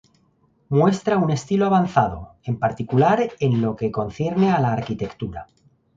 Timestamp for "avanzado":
1.67-2.33